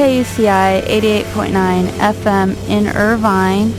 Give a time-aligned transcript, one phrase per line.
[0.00, 3.70] KUCI 88.9 FM in Irvine.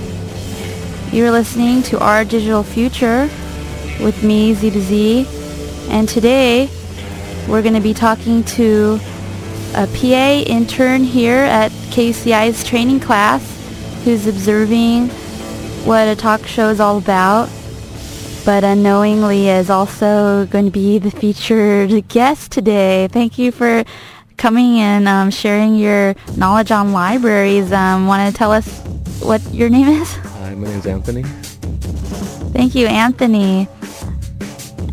[1.12, 3.24] You're listening to Our Digital Future
[4.00, 5.28] with me, Z to Z.
[5.90, 6.70] And today
[7.50, 9.00] we're going to be talking to
[9.74, 13.42] a PA intern here at KUCI's training class
[14.04, 15.08] who's observing
[15.88, 17.50] what a talk show is all about,
[18.46, 23.08] but unknowingly is also going to be the featured guest today.
[23.08, 23.84] Thank you for
[24.38, 27.72] coming and um, sharing your knowledge on libraries.
[27.72, 28.68] Um, Want to tell us
[29.22, 30.14] what your name is?
[30.14, 31.24] Hi, my name's Anthony.
[32.54, 33.68] Thank you, Anthony.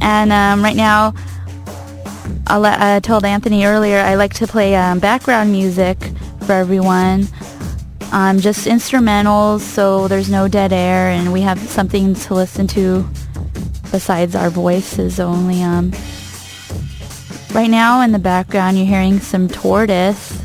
[0.00, 1.14] And um, right now,
[2.46, 5.98] I told Anthony earlier I like to play um, background music
[6.46, 7.26] for everyone.
[8.10, 13.06] Um, just instrumentals, so there's no dead air, and we have something to listen to
[13.90, 15.62] besides our voices only.
[15.62, 15.92] Um,
[17.52, 20.40] right now in the background, you're hearing some Tortoise.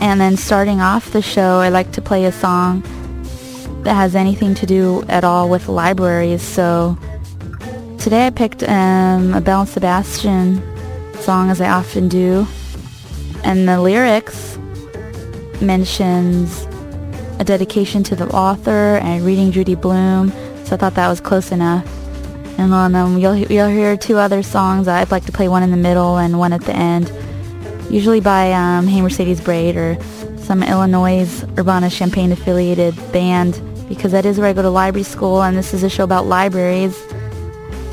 [0.00, 2.82] And then starting off the show, I like to play a song
[3.82, 6.42] that has anything to do at all with libraries.
[6.42, 6.96] So
[7.98, 10.62] today I picked um, a Belle Sebastian
[11.16, 12.46] song, as I often do.
[13.44, 14.58] And the lyrics
[15.60, 16.66] mentions
[17.40, 20.30] a dedication to the author and reading Judy Blume.
[20.64, 21.97] so I thought that was close enough.
[22.58, 24.88] And then um, you'll, you'll hear two other songs.
[24.88, 27.10] I'd like to play one in the middle and one at the end,
[27.88, 29.96] usually by um, Hey Mercedes Braid or
[30.38, 35.56] some Illinois Urbana-Champaign affiliated band because that is where I go to library school and
[35.56, 37.00] this is a show about libraries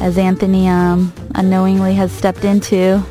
[0.01, 3.03] as Anthony um, unknowingly has stepped into.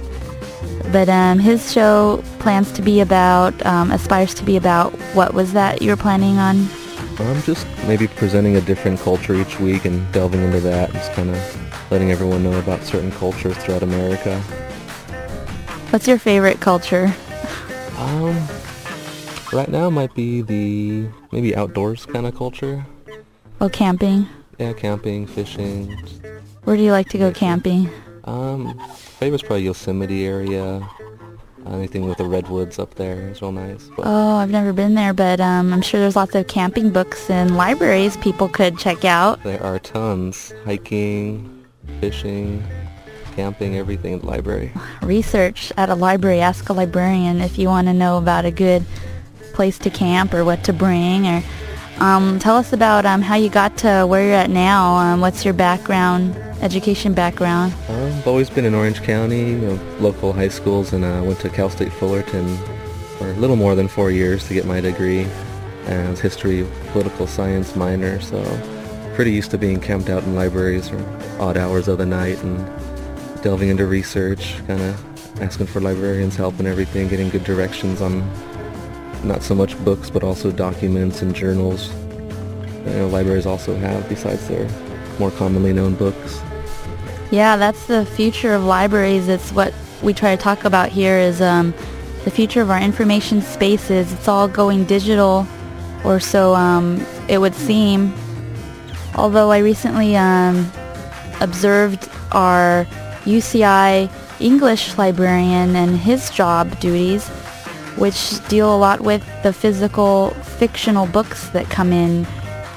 [0.92, 5.52] But um, his show plans to be about, um, aspires to be about, what was
[5.52, 6.69] that you were planning on?
[7.20, 11.12] I'm just maybe presenting a different culture each week and delving into that, and just
[11.12, 14.40] kind of letting everyone know about certain cultures throughout America.
[15.90, 17.14] What's your favorite culture?
[17.98, 18.36] Um,
[19.52, 22.84] right now might be the maybe outdoors kind of culture.
[23.60, 24.28] Oh, camping.
[24.58, 25.97] Yeah, camping, fishing.
[26.64, 27.88] Where do you like to go camping?
[28.24, 28.78] Um,
[29.19, 30.88] favorite's probably Yosemite area.
[31.66, 33.88] Anything with the redwoods up there is real nice.
[33.97, 34.06] But.
[34.06, 37.56] Oh, I've never been there, but um, I'm sure there's lots of camping books and
[37.56, 39.42] libraries people could check out.
[39.42, 40.53] There are tons.
[40.64, 41.64] Hiking,
[42.00, 42.62] fishing,
[43.34, 44.72] camping, everything at the library.
[45.03, 46.41] Research at a library.
[46.41, 48.84] Ask a librarian if you want to know about a good
[49.54, 51.26] place to camp or what to bring.
[51.26, 51.42] Or
[51.99, 54.97] um, tell us about um, how you got to where you're at now.
[54.97, 57.72] Um, what's your background education background?
[57.88, 61.25] Uh, I've always been in Orange County, you know, local high schools, and I uh,
[61.25, 62.56] went to Cal State Fullerton
[63.19, 65.27] for a little more than four years to get my degree.
[65.87, 68.43] Was history, political science minor, so
[69.15, 70.99] pretty used to being camped out in libraries or
[71.38, 72.56] odd hours of the night and
[73.43, 78.22] delving into research, kind of asking for librarians' help and everything, getting good directions on
[79.24, 81.92] not so much books but also documents and journals.
[82.86, 84.68] You know, libraries also have besides their
[85.18, 86.40] more commonly known books.
[87.30, 89.28] Yeah, that's the future of libraries.
[89.28, 91.74] It's what we try to talk about here is um,
[92.24, 94.12] the future of our information spaces.
[94.12, 95.46] It's all going digital,
[96.04, 98.14] or so um, it would seem.
[99.16, 100.70] Although I recently um,
[101.41, 102.84] observed our
[103.24, 104.10] UCI
[104.41, 107.30] English librarian and his job duties,
[107.97, 112.27] which deal a lot with the physical fictional books that come in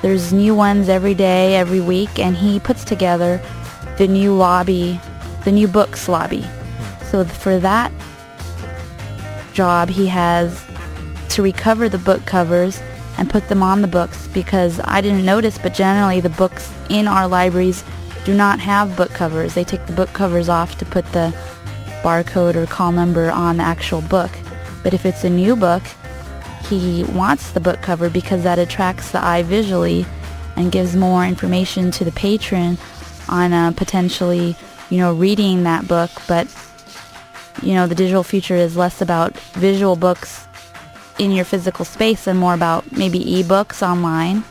[0.02, 3.42] there's new ones every day, every week, and he puts together
[3.98, 5.00] the new lobby,
[5.44, 6.42] the new books lobby.
[6.42, 7.06] Hmm.
[7.06, 7.92] So for that
[9.54, 10.64] job, he has
[11.30, 12.80] to recover the book covers
[13.18, 17.08] and put them on the books because I didn't notice, but generally the books in
[17.08, 17.84] our libraries
[18.24, 19.56] do not have book covers.
[19.56, 21.36] They take the book covers off to put the
[22.04, 24.30] barcode or call number on the actual book.
[24.88, 25.84] But if it's a new book,
[26.70, 30.06] he wants the book cover because that attracts the eye visually
[30.56, 32.78] and gives more information to the patron
[33.28, 34.56] on uh, potentially,
[34.90, 36.10] you know, reading that book.
[36.26, 36.48] But,
[37.62, 40.48] you know, the digital future is less about visual books
[41.20, 44.46] in your physical space and more about maybe ebooks online.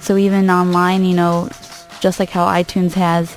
[0.00, 1.50] So even online, you know,
[2.00, 3.36] just like how iTunes has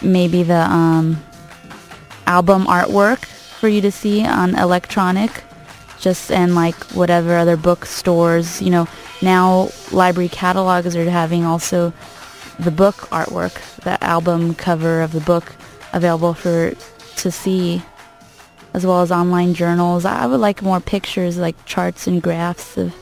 [0.00, 1.20] maybe the um,
[2.28, 3.33] album artwork
[3.64, 5.42] for you to see on electronic
[5.98, 8.60] just in like whatever other bookstores.
[8.60, 8.88] You know,
[9.22, 11.94] now library catalogs are having also
[12.58, 15.54] the book artwork, the album cover of the book
[15.94, 16.74] available for
[17.16, 17.80] to see,
[18.74, 20.04] as well as online journals.
[20.04, 22.94] I would like more pictures, like charts and graphs of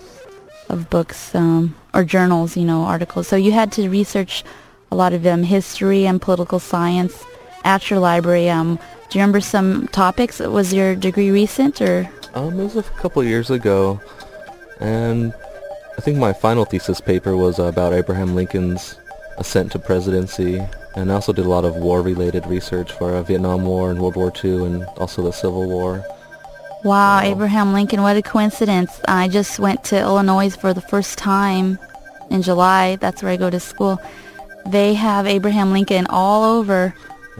[0.68, 3.26] of books um, or journals, you know, articles.
[3.26, 4.44] So you had to research
[4.92, 7.24] a lot of um, history and political science
[7.64, 8.48] at your library.
[8.48, 8.78] Um,
[9.12, 10.38] Do you remember some topics?
[10.38, 12.08] Was your degree recent or?
[12.32, 14.00] Um, it was a couple of years ago,
[14.80, 15.34] and
[15.98, 18.98] I think my final thesis paper was about Abraham Lincoln's
[19.36, 20.66] ascent to presidency,
[20.96, 24.16] and I also did a lot of war-related research for uh, Vietnam War and World
[24.16, 26.02] War II, and also the Civil War.
[26.82, 28.98] Wow, Abraham Lincoln, what a coincidence.
[29.08, 31.78] I just went to Illinois for the first time
[32.30, 32.96] in July.
[32.96, 34.00] That's where I go to school.
[34.64, 36.94] They have Abraham Lincoln all over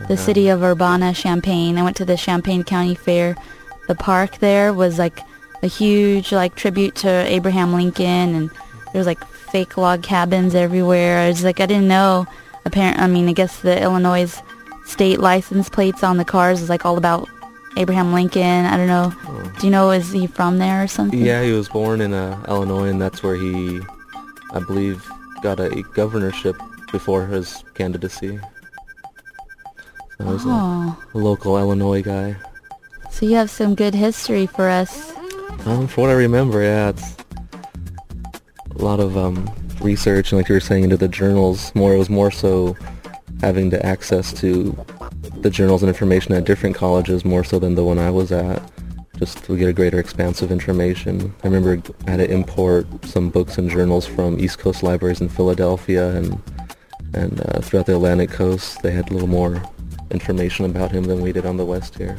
[0.09, 1.79] the city of Urbana, Champaign.
[1.79, 3.37] I went to the Champaign County Fair.
[3.89, 5.21] The park there was like
[5.63, 11.19] a huge like tribute to Abraham Lincoln and there was like fake log cabins everywhere.
[11.19, 12.27] I was like I didn't know
[12.65, 14.41] apparent I mean I guess the Illinois
[14.85, 17.29] state license plates on the cars is like all about
[17.77, 18.67] Abraham Lincoln.
[18.67, 19.13] I don't know.
[19.27, 19.53] Oh.
[19.59, 21.19] Do you know is he from there or something?
[21.19, 23.81] Yeah, he was born in uh, Illinois, and that's where he,
[24.53, 25.07] I believe,
[25.43, 26.57] got a governorship
[26.91, 28.39] before his candidacy.
[30.23, 32.37] He was Oh, a local Illinois guy.
[33.11, 35.13] so you have some good history for us.
[35.67, 37.17] Um, for what I remember, yeah, it's
[38.75, 41.75] a lot of um, research, and like you were saying, into the journals.
[41.75, 42.77] More, it was more so
[43.41, 44.77] having to access to
[45.41, 48.63] the journals and information at different colleges, more so than the one I was at,
[49.19, 51.35] just to get a greater expanse of information.
[51.45, 55.29] I remember I had to import some books and journals from East Coast libraries in
[55.29, 56.41] Philadelphia and
[57.15, 58.83] and uh, throughout the Atlantic coast.
[58.83, 59.61] They had a little more
[60.13, 62.17] information about him than we did on the west here.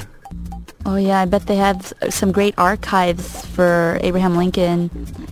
[0.86, 4.90] Oh yeah, I bet they have some great archives for Abraham Lincoln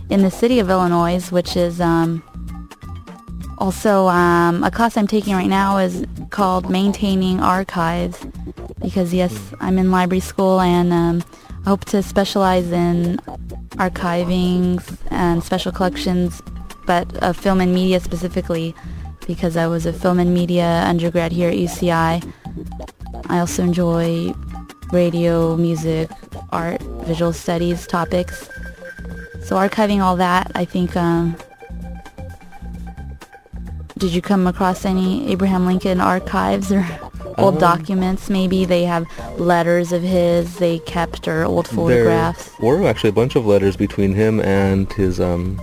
[0.09, 2.23] in the city of Illinois, which is um,
[3.59, 8.25] also um, a class I'm taking right now is called Maintaining Archives
[8.81, 11.23] because yes, I'm in library school and um,
[11.65, 13.17] I hope to specialize in
[13.77, 16.41] archiving and special collections,
[16.85, 18.75] but of film and media specifically
[19.27, 22.33] because I was a film and media undergrad here at UCI.
[23.27, 24.33] I also enjoy
[24.91, 26.09] radio, music,
[26.51, 28.49] art, visual studies topics.
[29.43, 31.35] So archiving all that, I think, um,
[33.97, 36.85] did you come across any Abraham Lincoln archives or
[37.37, 38.29] old Um, documents?
[38.29, 39.05] Maybe they have
[39.39, 42.51] letters of his they kept or old photographs.
[42.59, 45.59] There were actually a bunch of letters between him and his, um,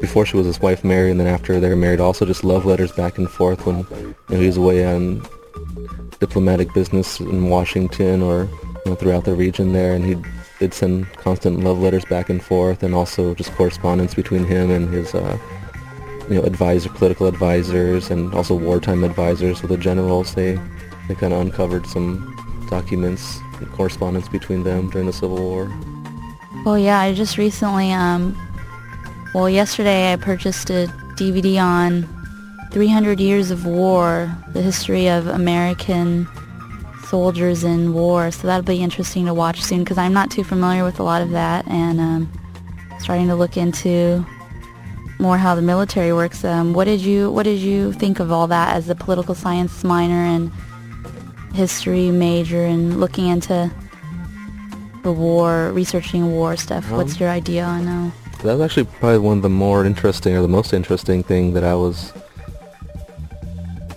[0.00, 2.64] before she was his wife Mary, and then after they were married, also just love
[2.64, 5.22] letters back and forth when you know, he was away on
[6.20, 8.44] diplomatic business in Washington or
[8.84, 10.16] you know, throughout the region there, and he
[10.58, 14.92] did send constant love letters back and forth, and also just correspondence between him and
[14.92, 15.38] his, uh,
[16.28, 20.34] you know, advisor, political advisors, and also wartime advisors with the generals.
[20.34, 20.58] They
[21.08, 22.34] they kind of uncovered some
[22.68, 25.72] documents and correspondence between them during the Civil War.
[26.66, 28.36] Oh yeah, I just recently, um,
[29.34, 30.86] well, yesterday I purchased a
[31.16, 32.17] DVD on
[32.70, 36.28] 300 Years of War, the history of American
[37.06, 38.30] soldiers in war.
[38.30, 41.22] So that'll be interesting to watch soon because I'm not too familiar with a lot
[41.22, 42.32] of that and um,
[43.00, 44.24] starting to look into
[45.18, 46.44] more how the military works.
[46.44, 49.82] Um, what did you What did you think of all that as a political science
[49.82, 50.52] minor and
[51.54, 53.70] history major and looking into
[55.02, 56.90] the war, researching war stuff?
[56.90, 58.10] What's Um, your idea on uh,
[58.42, 61.64] That was actually probably one of the more interesting or the most interesting thing that
[61.64, 62.12] I was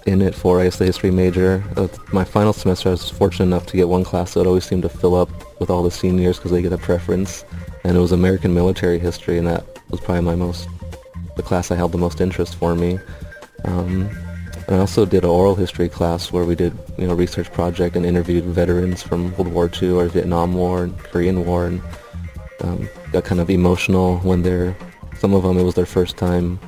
[0.05, 1.63] in it for, guess, the history major.
[1.77, 4.83] Uh, my final semester, I was fortunate enough to get one class that always seemed
[4.83, 7.45] to fill up with all the seniors because they get a preference,
[7.83, 10.67] and it was American military history, and that was probably my most,
[11.35, 12.99] the class I held the most interest for me.
[13.65, 14.09] Um,
[14.67, 17.95] and I also did an oral history class where we did, you know, research project
[17.95, 21.81] and interviewed veterans from World War II or Vietnam War and Korean War, and
[22.61, 24.75] um, got kind of emotional when they're,
[25.17, 26.59] some of them it was their first time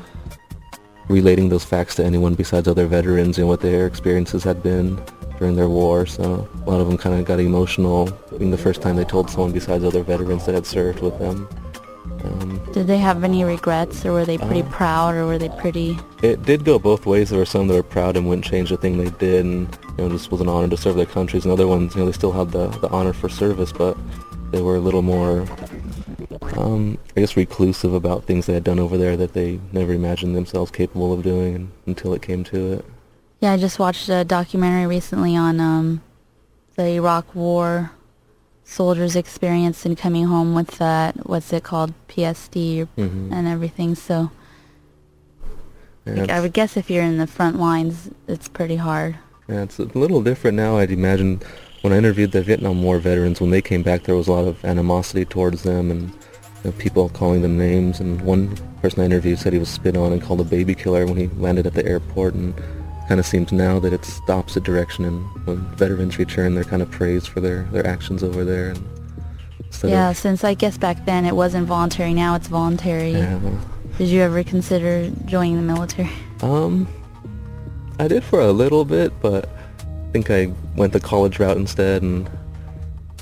[1.09, 4.99] relating those facts to anyone besides other veterans and what their experiences had been
[5.39, 6.05] during their war.
[6.05, 9.29] So a lot of them kind of got emotional being the first time they told
[9.29, 11.47] someone besides other veterans that had served with them.
[12.23, 15.49] Um, Did they have any regrets, or were they pretty Uh, proud, or were they
[15.49, 15.97] pretty?
[16.21, 17.29] it did go both ways.
[17.29, 19.67] There were some that were proud and wouldn't change a thing they did, and
[19.97, 21.43] you know, just was an honor to serve their countries.
[21.43, 23.97] And other ones, you know, they still had the, the honor for service, but
[24.51, 25.45] they were a little more,
[26.57, 30.35] um, I guess, reclusive about things they had done over there that they never imagined
[30.35, 32.85] themselves capable of doing until it came to it.
[33.39, 36.01] Yeah, I just watched a documentary recently on um,
[36.75, 37.91] the Iraq War
[38.63, 41.27] soldiers' experience in coming home with that.
[41.27, 41.93] What's it called?
[42.07, 43.31] PTSD Mhm.
[43.31, 43.95] and everything.
[43.95, 44.31] So
[46.05, 49.15] Yeah, like, I would guess if you're in the front lines, it's pretty hard.
[49.47, 50.77] Yeah, it's a little different now.
[50.77, 51.41] I'd imagine
[51.81, 54.45] when I interviewed the Vietnam War veterans, when they came back, there was a lot
[54.45, 56.11] of animosity towards them and
[56.63, 57.99] you know, people calling them names.
[57.99, 61.05] And one person I interviewed said he was spit on and called a baby killer
[61.05, 62.33] when he landed at the airport.
[62.33, 62.53] And
[63.07, 66.81] kind of seems now that it's the opposite direction and when veterans return they're kind
[66.81, 68.83] of praised for their, their actions over there and
[69.83, 73.39] yeah of, since i guess back then it wasn't voluntary now it's voluntary yeah.
[73.97, 76.09] did you ever consider joining the military
[76.41, 76.87] um
[77.99, 82.01] i did for a little bit but i think i went the college route instead
[82.01, 82.29] and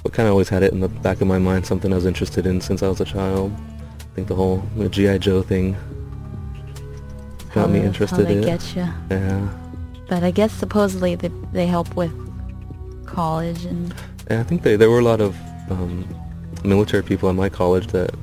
[0.04, 2.06] but kind of always had it in the back of my mind something i was
[2.06, 3.52] interested in since i was a child
[4.00, 5.76] i think the whole know, gi joe thing
[7.54, 9.50] got how me interested how they in get you yeah
[10.12, 12.12] but I guess supposedly they, they help with
[13.06, 13.96] college and...
[14.30, 15.40] Yeah, I think they, there were a lot of
[15.72, 16.06] um,
[16.66, 18.14] military people in my college that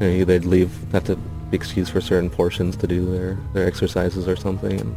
[0.00, 3.66] you know, they'd leave, have to be excused for certain portions to do their, their
[3.66, 4.80] exercises or something.
[4.80, 4.96] And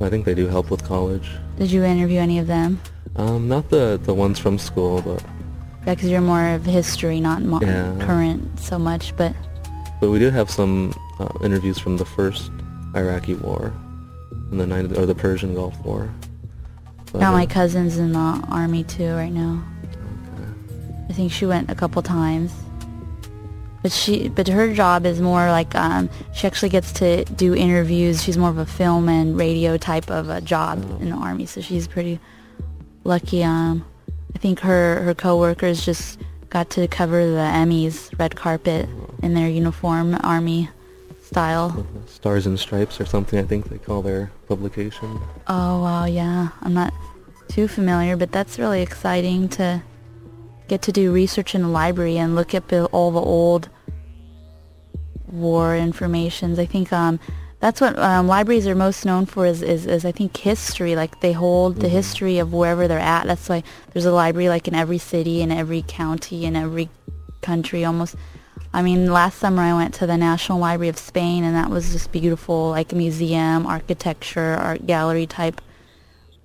[0.00, 1.28] I think they do help with college.
[1.58, 2.80] Did you interview any of them?
[3.16, 5.20] Um, not the, the ones from school, but...
[5.86, 7.96] Yeah, because you're more of history, not mo- yeah.
[8.00, 9.34] current so much, but...
[10.00, 12.50] But we did have some uh, interviews from the first
[12.94, 13.72] Iraqi war
[14.50, 16.12] in the night or the Persian Gulf War.
[17.12, 19.62] But, Got my uh, cousin's in the army too right now.
[20.34, 21.06] Okay.
[21.10, 22.52] I think she went a couple times.
[23.82, 28.22] But she, but her job is more like um, she actually gets to do interviews.
[28.22, 30.96] She's more of a film and radio type of a job oh.
[30.98, 32.20] in the army, so she's pretty
[33.02, 33.42] lucky.
[33.42, 33.84] Um,
[34.34, 36.18] I think her her coworkers just
[36.50, 38.88] got to cover the Emmys red carpet
[39.22, 40.68] in their uniform, army
[41.22, 41.86] style.
[42.06, 45.18] Stars and Stripes or something, I think they call their publication.
[45.48, 46.48] Oh, wow, yeah.
[46.60, 46.92] I'm not
[47.48, 49.82] too familiar, but that's really exciting to
[50.68, 53.70] get to do research in the library and look at all the old
[55.26, 56.58] war informations.
[56.58, 57.18] I think um,
[57.62, 60.96] that's what um, libraries are most known for is, is, is, I think history.
[60.96, 61.82] Like they hold mm-hmm.
[61.82, 63.28] the history of wherever they're at.
[63.28, 66.88] That's why there's a library like in every city, in every county, in every
[67.40, 68.16] country almost.
[68.74, 71.92] I mean, last summer I went to the National Library of Spain, and that was
[71.92, 75.60] just beautiful, like a museum, architecture, art gallery type,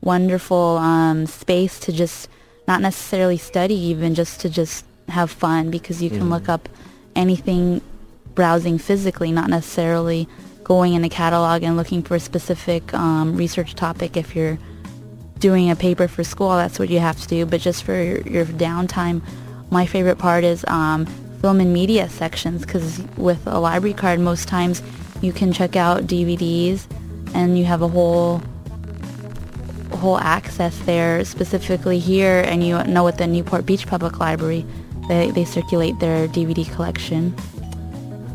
[0.01, 2.29] wonderful um, space to just
[2.67, 6.29] not necessarily study, even just to just have fun, because you can mm.
[6.29, 6.69] look up
[7.15, 7.81] anything
[8.35, 10.27] browsing physically, not necessarily
[10.67, 14.17] going in the catalog and looking for a specific um, research topic.
[14.17, 14.59] If you're
[15.39, 17.45] doing a paper for school, that's what you have to do.
[17.45, 19.21] But just for your, your downtime,
[19.71, 21.05] my favorite part is um,
[21.41, 24.81] film and media sections because with a library card most times
[25.21, 26.85] you can check out DVDs
[27.33, 28.41] and you have a whole
[29.91, 34.65] whole access there specifically here and you know at the Newport Beach Public Library
[35.07, 37.33] they, they circulate their DVD collection.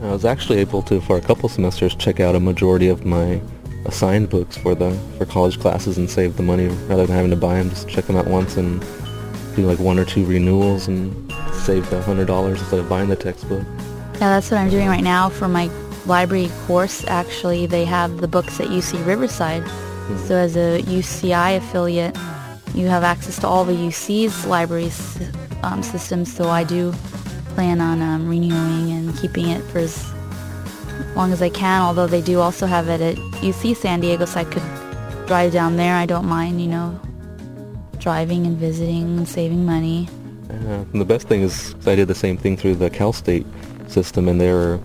[0.03, 3.41] I was actually able to for a couple semesters check out a majority of my
[3.87, 7.37] assigned books for the for college classes and save the money rather than having to
[7.37, 8.81] buy them just check them out once and
[9.55, 13.17] do like one or two renewals and save the hundred dollars instead of buying the
[13.17, 13.65] textbook.
[14.15, 15.71] Yeah, that's what I'm doing right now for my
[16.07, 17.05] library course.
[17.07, 19.63] Actually, they have the books at UC Riverside.
[19.63, 20.27] Mm-hmm.
[20.27, 22.17] So as a UCI affiliate,
[22.75, 24.91] you have access to all the UC's library
[25.63, 26.33] um, systems.
[26.33, 26.93] So I do
[27.55, 30.13] plan on um, renewing and keeping it for as
[31.15, 31.83] long as I can.
[31.83, 34.63] Although they do also have it at UC San Diego, so I could
[35.27, 35.95] drive down there.
[35.95, 37.01] I don't mind, you know,
[37.99, 40.09] driving and visiting and saving money.
[40.49, 43.47] And the best thing is I did the same thing through the Cal State
[43.89, 44.81] system, and they were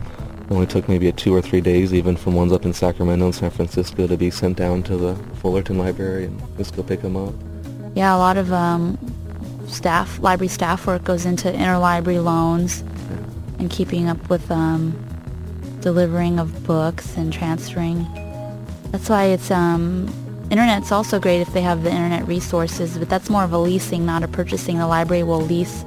[0.50, 3.36] only took maybe a two or three days, even from ones up in Sacramento and
[3.36, 7.18] San Francisco, to be sent down to the Fullerton Library and just go pick them
[7.18, 7.34] up.
[7.96, 8.98] Yeah, a lot of um,
[9.68, 12.82] staff, library staff work goes into interlibrary loans
[13.60, 14.96] and keeping up with um,
[15.82, 18.06] delivering of books and transferring.
[18.92, 20.08] That's why it's um,
[20.50, 24.06] Internet's also great if they have the internet resources, but that's more of a leasing,
[24.06, 24.78] not a purchasing.
[24.78, 25.84] The library will lease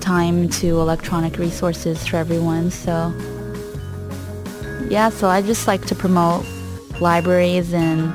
[0.00, 2.70] time to electronic resources for everyone.
[2.70, 3.12] So
[4.88, 6.44] yeah, so I just like to promote
[7.00, 8.12] libraries and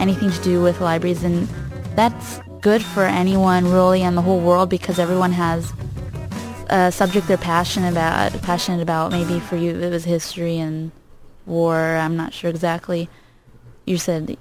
[0.00, 1.46] anything to do with libraries and
[1.94, 5.72] that's good for anyone really in the whole world because everyone has
[6.68, 10.90] a subject they're passionate about passionate about maybe for you it was history and
[11.46, 13.08] war i'm not sure exactly
[13.84, 14.36] you said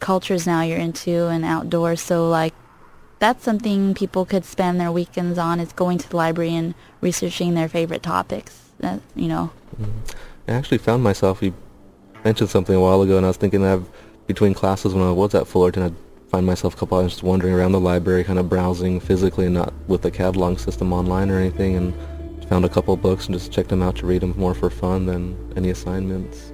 [0.00, 2.00] cultures now you're into and outdoors.
[2.00, 2.54] So like
[3.20, 7.54] that's something people could spend their weekends on is going to the library and researching
[7.54, 8.70] their favorite topics.
[8.80, 9.50] That, you know.
[9.80, 9.98] Mm-hmm.
[10.48, 11.42] I actually found myself.
[11.42, 11.54] You
[12.24, 13.80] mentioned something a while ago, and I was thinking that
[14.26, 15.94] between classes when I was at Fullerton, I'd
[16.30, 19.54] find myself a couple hours just wandering around the library, kind of browsing physically, and
[19.54, 21.92] not with the catalog system online or anything, and
[22.48, 25.06] found a couple books and just checked them out to read them more for fun
[25.06, 26.52] than any assignments.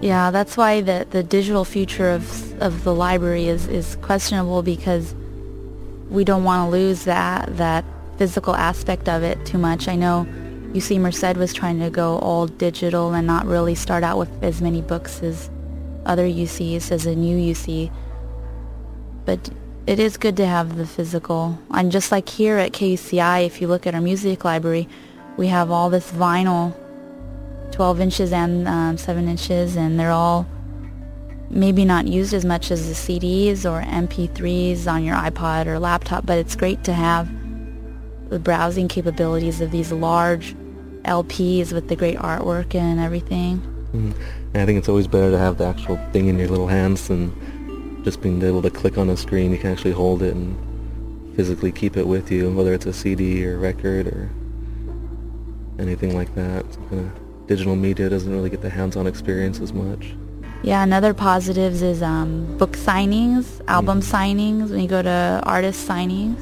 [0.00, 5.14] Yeah, that's why the, the digital future of, of the library is, is questionable because
[6.10, 7.84] we don't want to lose that, that
[8.18, 9.88] physical aspect of it too much.
[9.88, 10.26] I know
[10.72, 14.60] UC Merced was trying to go all digital and not really start out with as
[14.60, 15.48] many books as
[16.04, 17.90] other UCs as a new UC.
[19.24, 19.50] But
[19.86, 21.58] it is good to have the physical.
[21.70, 24.88] And just like here at KUCI, if you look at our music library,
[25.36, 26.74] we have all this vinyl,
[27.72, 30.46] 12 inches and um, 7 inches, and they're all
[31.50, 36.24] maybe not used as much as the CDs or MP3s on your iPod or laptop,
[36.26, 37.28] but it's great to have
[38.30, 40.54] the browsing capabilities of these large
[41.04, 43.58] LPs with the great artwork and everything.
[43.92, 44.12] Mm-hmm.
[44.54, 47.08] And I think it's always better to have the actual thing in your little hands
[47.08, 47.32] than
[48.04, 49.50] just being able to click on a screen.
[49.50, 50.56] You can actually hold it and
[51.34, 54.30] physically keep it with you, whether it's a CD or record or
[55.78, 56.64] anything like that.
[56.90, 60.14] Kind of digital media doesn't really get the hands-on experience as much.
[60.62, 64.14] Yeah, another positives is um, book signings, album mm-hmm.
[64.14, 66.38] signings, when you go to artist signings.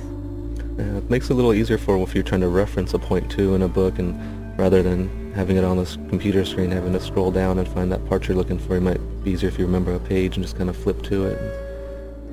[0.78, 3.30] Yeah, it makes it a little easier for if you're trying to reference a point
[3.30, 7.00] two in a book and rather than having it on this computer screen, having to
[7.00, 9.64] scroll down and find that part you're looking for, it might be easier if you
[9.64, 11.38] remember a page and just kind of flip to it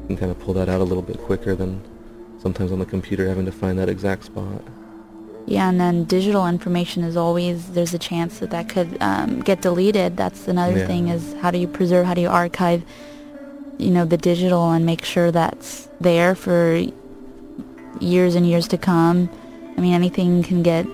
[0.09, 1.79] and, kind of pull that out a little bit quicker than
[2.41, 4.63] sometimes on the computer having to find that exact spot.
[5.45, 9.61] Yeah, and then digital information is always, there's a chance that that could um, get
[9.61, 10.17] deleted.
[10.17, 10.87] That's another yeah.
[10.87, 12.83] thing is how do you preserve, how do you archive,
[13.77, 16.83] you know, the digital and make sure that's there for
[17.99, 19.29] years and years to come.
[19.77, 20.87] I mean, anything can get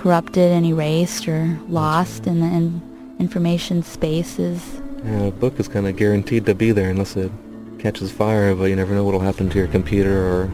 [0.00, 4.80] corrupted and erased or lost in the in information spaces.
[5.04, 7.30] Yeah, a book is kind of guaranteed to be there unless it
[7.78, 10.50] catches fire, but you never know what will happen to your computer or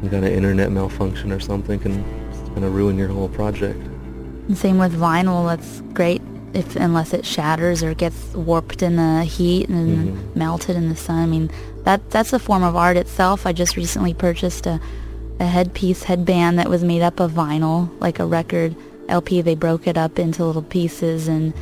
[0.00, 2.02] some kind of internet malfunction or something can
[2.54, 3.78] kind of ruin your whole project.
[4.48, 5.46] And same with vinyl.
[5.46, 6.22] That's great
[6.54, 10.38] if unless it shatters or gets warped in the heat and mm-hmm.
[10.38, 11.18] melted in the sun.
[11.18, 11.50] I mean,
[11.84, 13.44] that that's a form of art itself.
[13.44, 14.80] I just recently purchased a
[15.40, 18.76] a headpiece headband that was made up of vinyl, like a record
[19.08, 19.40] LP.
[19.40, 21.54] They broke it up into little pieces and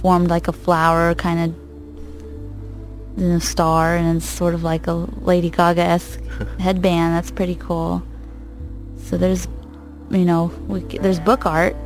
[0.00, 4.94] formed like a flower, kind of in a star, and it's sort of like a
[4.94, 6.20] Lady Gaga-esque
[6.58, 7.14] headband.
[7.14, 8.02] That's pretty cool.
[9.04, 9.46] So there's,
[10.10, 11.76] you know, we, there's book art,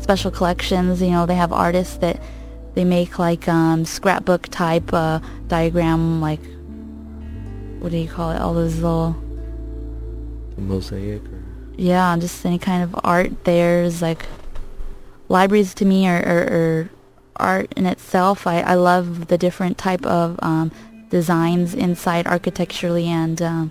[0.00, 1.02] special collections.
[1.02, 2.20] You know, they have artists that
[2.74, 6.40] they make like um, scrapbook type uh, diagram, like
[7.80, 8.40] what do you call it?
[8.40, 9.21] All those little
[10.58, 11.42] mosaic or?
[11.76, 14.26] Yeah just any kind of art there's like
[15.28, 16.90] libraries to me are, are, are
[17.36, 18.46] art in itself.
[18.46, 20.70] I, I love the different type of um,
[21.10, 23.70] designs inside architecturally and um,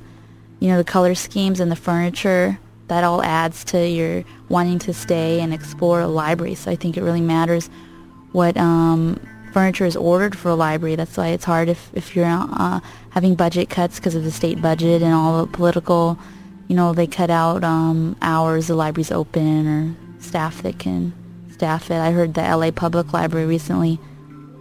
[0.60, 4.94] you know the color schemes and the furniture that all adds to your wanting to
[4.94, 6.56] stay and explore a library.
[6.56, 7.70] So I think it really matters
[8.34, 9.20] what um,
[9.54, 10.96] furniture is ordered for a library.
[10.96, 14.62] That's why it's hard if, if you're uh, having budget cuts because of the state
[14.62, 16.20] budget and all the political
[16.72, 21.12] you know, they cut out um, hours the library's open or staff that can
[21.52, 21.98] staff it.
[21.98, 24.00] I heard the LA Public Library recently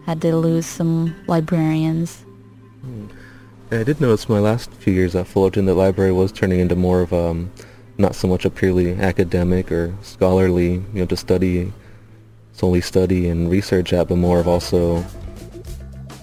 [0.06, 2.24] had to lose some librarians.
[2.80, 3.06] Hmm.
[3.70, 7.00] I did notice my last few years at Fullerton that library was turning into more
[7.00, 7.52] of um,
[7.96, 11.72] not so much a purely academic or scholarly, you know, to study,
[12.54, 15.00] solely study and research at, but more of also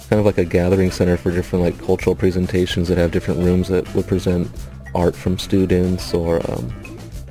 [0.10, 3.70] kind of like a gathering center for different like cultural presentations that have different rooms
[3.70, 4.52] that would present
[4.96, 6.74] art from students or um,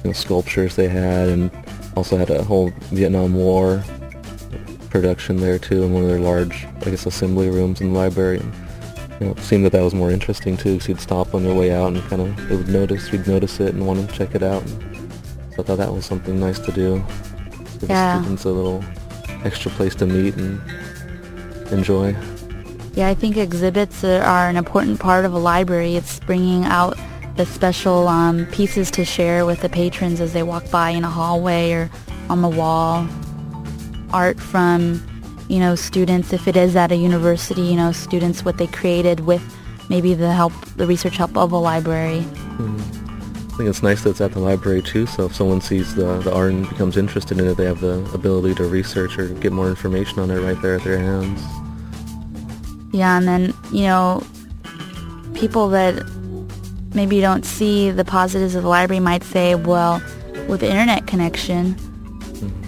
[0.03, 1.51] you know, sculptures they had, and
[1.97, 3.83] also had a whole Vietnam War
[4.91, 8.39] production there too in one of their large, I guess, assembly rooms in the library.
[8.39, 8.55] And,
[9.21, 11.55] you know, it seemed that that was more interesting too, because you'd stop on your
[11.55, 14.35] way out and kind of they would notice, we'd notice it and want to check
[14.35, 14.63] it out.
[14.63, 15.13] And
[15.55, 17.05] so I thought that was something nice to do.
[17.81, 18.21] Give yeah.
[18.21, 18.85] students a little
[19.45, 20.61] extra place to meet and
[21.71, 22.17] enjoy.
[22.95, 25.97] Yeah, I think exhibits are an important part of a library.
[25.97, 26.99] It's bringing out
[27.37, 31.11] the special um, pieces to share with the patrons as they walk by in a
[31.11, 31.91] hallway or
[32.29, 33.07] on the wall.
[34.13, 35.03] Art from,
[35.49, 39.21] you know, students, if it is at a university, you know, students, what they created
[39.21, 39.43] with
[39.89, 42.21] maybe the help, the research help of a library.
[42.59, 42.97] Mm.
[43.53, 46.19] I think it's nice that it's at the library too, so if someone sees the,
[46.19, 49.51] the art and becomes interested in it, they have the ability to research or get
[49.53, 51.41] more information on it right there at their hands.
[52.93, 54.23] Yeah, and then, you know,
[55.35, 56.03] people that
[56.97, 60.03] maybe you don't see the positives of the library might say, well,
[60.49, 61.77] with the internet connection,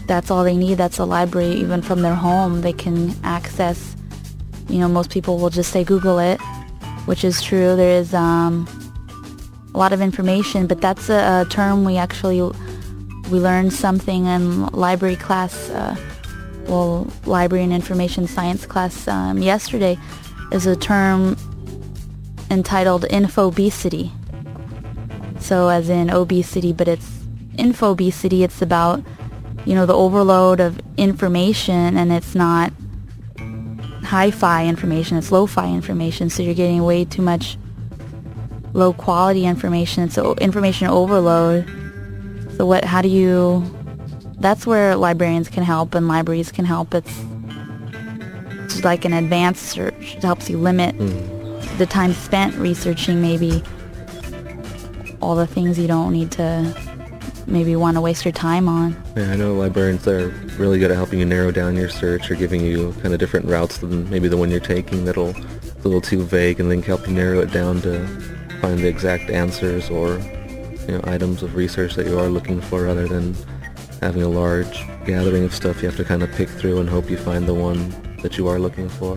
[0.06, 0.74] that's all they need.
[0.76, 1.52] That's a library.
[1.52, 3.96] Even from their home, they can access.
[4.68, 6.40] You know, most people will just say Google it,
[7.06, 7.74] which is true.
[7.74, 8.68] There is um,
[9.74, 12.42] a lot of information, but that's a, a, term we actually
[13.30, 15.70] we learned something in library class.
[15.70, 15.96] Uh,
[16.66, 19.98] well, library and information science class um, yesterday
[20.52, 21.34] is a term
[22.50, 24.12] entitled infobesity.
[25.40, 27.08] So as in obesity, but it's
[27.54, 28.42] infobesity.
[28.42, 29.02] It's about,
[29.64, 32.72] you know, the overload of information and it's not
[34.04, 35.18] hi-fi information.
[35.18, 37.58] It's lo-fi information, so you're getting way too much
[38.72, 40.08] low quality information.
[40.08, 41.66] so information overload.
[42.56, 42.84] So what?
[42.84, 43.64] How do you?
[44.40, 46.94] That's where librarians can help and libraries can help.
[46.94, 47.12] It's,
[48.84, 50.14] like an advanced search.
[50.14, 51.37] It helps you limit mm.
[51.78, 53.62] The time spent researching maybe
[55.20, 56.74] all the things you don't need to
[57.46, 59.00] maybe want to waste your time on.
[59.16, 62.34] Yeah, I know librarians are really good at helping you narrow down your search or
[62.34, 66.00] giving you kind of different routes than maybe the one you're taking that'll a little
[66.00, 68.06] too vague and then help you narrow it down to
[68.60, 72.84] find the exact answers or you know items of research that you are looking for
[72.84, 73.34] rather than
[74.00, 77.08] having a large gathering of stuff you have to kind of pick through and hope
[77.08, 79.16] you find the one that you are looking for.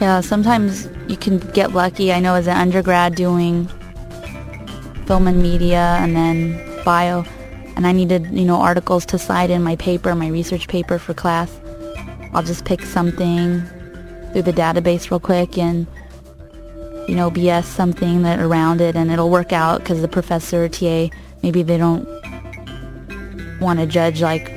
[0.00, 2.12] Yeah, sometimes you can get lucky.
[2.12, 3.66] I know as an undergrad doing
[5.06, 7.24] film and media and then bio
[7.74, 11.14] and I needed, you know, articles to cite in my paper, my research paper for
[11.14, 11.60] class.
[12.32, 13.62] I'll just pick something
[14.32, 15.86] through the database real quick and
[17.08, 20.68] you know, BS something that around it and it'll work out because the professor or
[20.68, 21.08] TA,
[21.42, 22.06] maybe they don't
[23.60, 24.52] want to judge like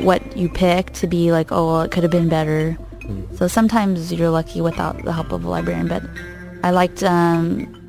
[0.00, 2.76] what you pick to be like, oh, well, it could have been better.
[3.36, 6.02] So sometimes you're lucky without the help of a librarian, but
[6.62, 7.86] I liked um,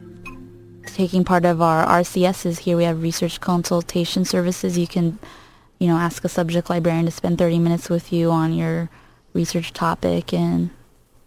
[0.86, 2.76] taking part of our RCSs here.
[2.76, 4.78] We have research consultation services.
[4.78, 5.20] You can,
[5.80, 8.90] you know, ask a subject librarian to spend 30 minutes with you on your
[9.34, 10.70] research topic and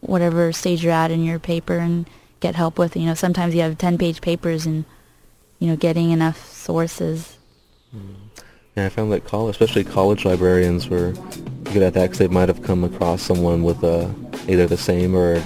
[0.00, 2.08] whatever stage you're at in your paper and
[2.40, 2.96] get help with.
[2.96, 4.84] You know, sometimes you have 10-page papers and,
[5.58, 7.38] you know, getting enough sources.
[7.94, 8.14] Mm.
[8.76, 11.12] Yeah, I found that college, especially college librarians were
[11.72, 14.12] good at that because they might have come across someone with a, uh,
[14.48, 15.42] either the same or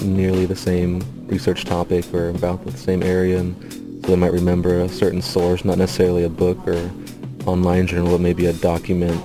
[0.00, 3.54] nearly the same research topic or about the same area, and
[4.02, 6.90] so they might remember a certain source, not necessarily a book or
[7.46, 9.20] online journal, but maybe a document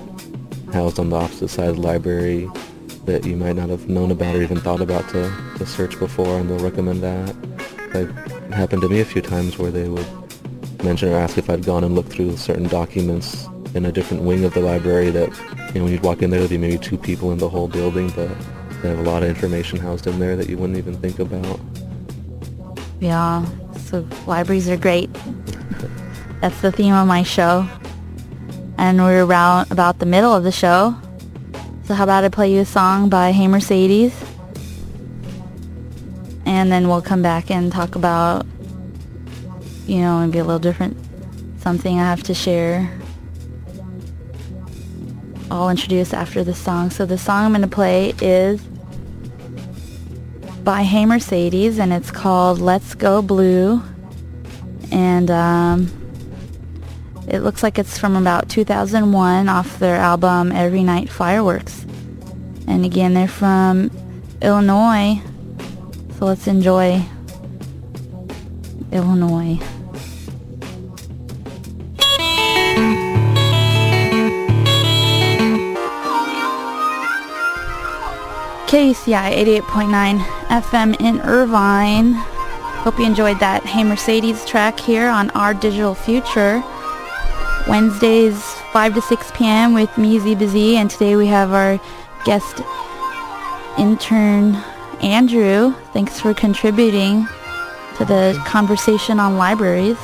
[0.72, 2.48] housed on the opposite side of the library
[3.04, 6.38] that you might not have known about or even thought about to, to search before,
[6.38, 7.34] and they'll recommend that.
[7.92, 8.06] That
[8.52, 10.06] happened to me a few times where they would
[10.84, 14.44] mention or ask if I'd gone and looked through certain documents in a different wing
[14.44, 15.30] of the library that,
[15.68, 17.68] you know, when you'd walk in there, there'd be maybe two people in the whole
[17.68, 18.28] building, but
[18.82, 21.60] they have a lot of information housed in there that you wouldn't even think about.
[23.00, 23.44] Yeah,
[23.76, 25.10] so libraries are great.
[26.40, 27.68] That's the theme of my show.
[28.76, 30.96] And we're around about the middle of the show.
[31.84, 34.14] So how about I play you a song by Hey Mercedes?
[36.46, 38.46] And then we'll come back and talk about,
[39.86, 40.96] you know, maybe a little different,
[41.60, 42.97] something I have to share.
[45.50, 46.90] I'll introduce after the song.
[46.90, 48.60] So the song I'm going to play is
[50.62, 53.82] by Hey Mercedes, and it's called Let's Go Blue.
[54.90, 55.90] And um,
[57.28, 61.86] it looks like it's from about 2001 off their album Every Night Fireworks.
[62.66, 63.90] And again, they're from
[64.42, 65.22] Illinois.
[66.18, 67.02] So let's enjoy
[68.92, 69.58] Illinois.
[78.68, 79.32] KUCI
[79.64, 82.12] 88.9 FM in Irvine.
[82.12, 86.62] Hope you enjoyed that Hey Mercedes track here on Our Digital Future.
[87.66, 89.72] Wednesdays 5 to 6 p.m.
[89.72, 91.80] with me, Z and today we have our
[92.26, 92.60] guest
[93.78, 94.56] intern,
[95.00, 95.72] Andrew.
[95.94, 97.26] Thanks for contributing
[97.96, 99.96] to the conversation on libraries.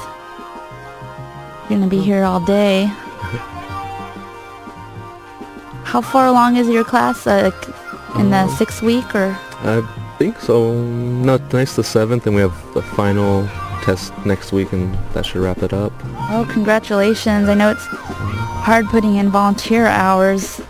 [1.69, 2.87] You're going to be here all day.
[5.85, 7.27] How far along is your class?
[7.27, 7.51] Uh,
[8.17, 9.37] in the sixth week or?
[9.61, 9.83] I
[10.19, 10.73] think so.
[10.75, 13.47] No, tonight's the seventh, and we have the final
[13.83, 15.93] test next week, and that should wrap it up.
[16.31, 17.49] Oh, congratulations!
[17.49, 20.61] I know it's hard putting in volunteer hours.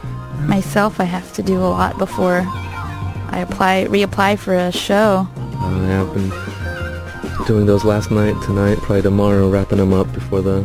[0.40, 5.26] Myself, I have to do a lot before I apply, reapply for a show.
[5.36, 10.42] Uh, yeah, I've been doing those last night, tonight, probably tomorrow, wrapping them up before
[10.42, 10.60] the,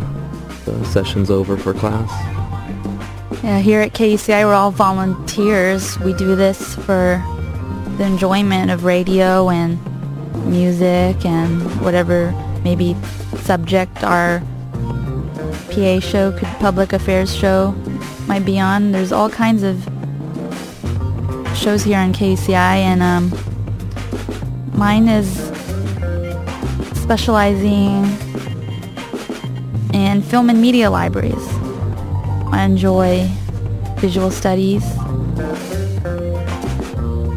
[0.65, 2.09] the session's over for class.
[3.41, 5.97] Yeah, here at KUCI, we're all volunteers.
[5.99, 7.23] We do this for
[7.97, 9.79] the enjoyment of radio and
[10.45, 12.33] music and whatever
[12.65, 12.97] maybe
[13.37, 14.41] subject our
[15.71, 17.71] PA show, could public affairs show
[18.27, 18.91] might be on.
[18.91, 19.81] There's all kinds of
[21.55, 23.31] shows here on KUCI, and um,
[24.77, 25.29] mine is
[27.01, 28.03] specializing
[29.93, 31.38] in film and media libraries.
[32.51, 33.27] I enjoy
[33.97, 34.83] visual studies,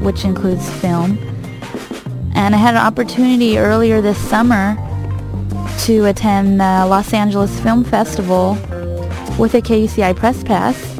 [0.02, 1.18] which includes film.
[2.34, 4.76] And I had an opportunity earlier this summer
[5.80, 8.54] to attend the Los Angeles Film Festival
[9.38, 10.92] with a KUCI Press Pass.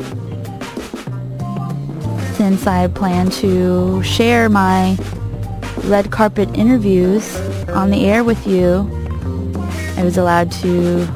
[2.42, 4.96] since I plan to share my
[5.84, 7.36] red carpet interviews
[7.68, 8.80] on the air with you,
[9.96, 11.06] I was allowed to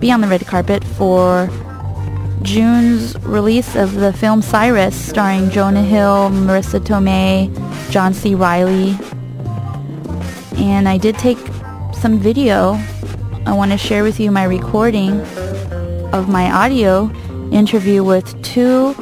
[0.00, 1.48] be on the red carpet for
[2.44, 7.50] June's release of the film Cyrus, starring Jonah Hill, Marisa Tomei,
[7.90, 8.34] John C.
[8.34, 8.98] Reilly.
[10.58, 11.38] And I did take
[11.94, 12.78] some video.
[13.46, 15.22] I want to share with you my recording
[16.12, 17.10] of my audio
[17.50, 18.94] interview with two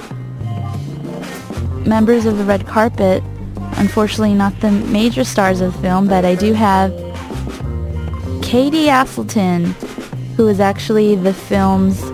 [1.85, 3.25] members of the red carpet.
[3.77, 6.93] Unfortunately, not the major stars of the film, but I do have
[8.41, 9.73] Katie Aselton,
[10.37, 12.12] who is actually the film's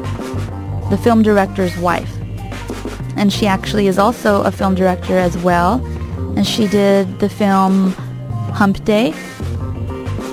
[0.90, 2.14] the film director's wife.
[3.16, 5.85] And she actually is also a film director as well.
[6.37, 7.92] And she did the film
[8.53, 9.12] Hump Day,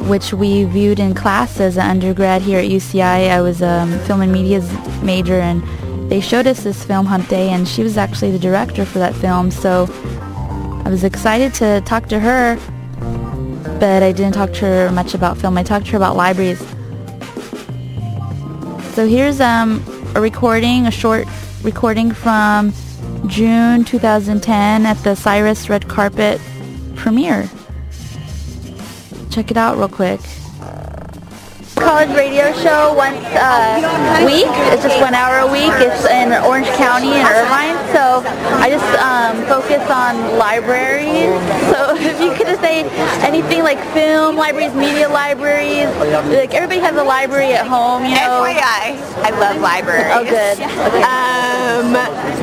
[0.07, 3.29] which we viewed in class as an undergrad here at UCI.
[3.29, 4.61] I was a film and media
[5.03, 5.63] major and
[6.09, 9.15] they showed us this film Hump Day and she was actually the director for that
[9.15, 9.49] film.
[9.49, 9.87] So
[10.85, 12.57] I was excited to talk to her,
[13.79, 15.57] but I didn't talk to her much about film.
[15.57, 16.59] I talked to her about libraries.
[18.93, 19.83] So here's um,
[20.15, 21.28] a recording, a short
[21.62, 22.73] recording from
[23.28, 26.39] June 2010 at the Cyrus Red Carpet
[26.95, 27.49] premiere.
[29.30, 30.21] Check it out real quick
[31.86, 34.50] college radio show once a week.
[34.74, 35.69] It's just one hour a week.
[35.78, 37.78] It's in Orange County in Irvine.
[37.93, 38.26] So
[38.58, 41.30] I just um, focus on libraries.
[41.76, 42.84] So if you could just say
[43.26, 45.88] anything like film libraries, media libraries,
[46.32, 48.45] like everybody has a library at home, you know.
[48.45, 50.13] FYI, I love libraries.
[50.15, 50.58] Oh, good.
[50.62, 51.04] Okay.
[51.04, 51.91] Um,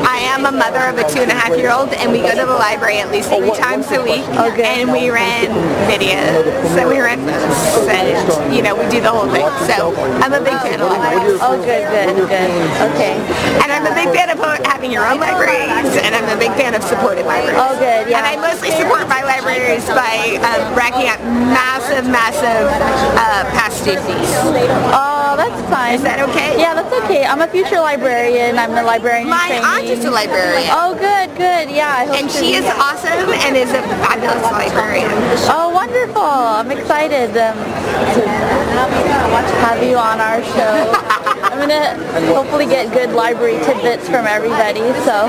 [0.04, 2.30] I am a mother of a two and a half year old, and we go
[2.30, 4.24] to the library at least three times a week.
[4.36, 4.52] Oh.
[4.52, 5.50] And we rent
[5.88, 9.48] videos, so we rent books, and you know we do the whole thing.
[9.66, 11.40] So I'm a big fan of libraries.
[11.40, 12.50] Oh, good, good, good.
[12.92, 13.16] Okay.
[13.64, 14.38] And I'm a big fan of
[14.82, 17.58] having your own libraries, and I'm a big fan of supporting libraries.
[17.58, 18.18] Oh, good, yeah.
[18.18, 22.66] And I mostly support my libraries by um, racking up massive, massive
[23.14, 24.32] uh, past due fees.
[24.90, 25.94] Oh, that's fine.
[25.94, 26.58] Is that okay?
[26.58, 27.24] Yeah, that's okay.
[27.24, 28.58] I'm a future librarian.
[28.58, 29.28] I'm a librarian.
[29.28, 30.70] My aunt is a librarian.
[30.72, 31.70] Oh, good, good.
[31.70, 35.10] Yeah, I hope And she is awesome and is a fabulous librarian.
[35.48, 36.22] Oh, wonderful!
[36.22, 38.22] I'm excited um, to
[39.62, 41.18] have you on our show.
[41.42, 41.98] I'm gonna
[42.32, 44.80] hopefully get good library tidbits from everybody.
[45.04, 45.28] So,